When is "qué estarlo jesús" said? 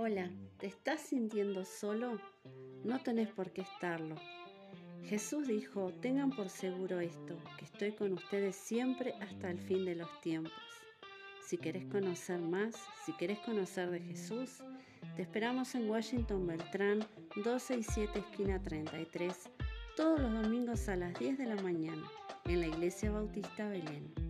3.50-5.48